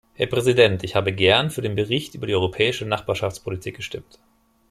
Herr 0.15 0.25
Präsident! 0.25 0.83
Ich 0.83 0.95
habe 0.95 1.13
gern 1.13 1.51
für 1.51 1.61
den 1.61 1.75
Bericht 1.75 2.15
über 2.15 2.25
die 2.25 2.33
Europäische 2.33 2.87
Nachbarschaftspolitik 2.87 3.75
gestimmt. 3.75 4.17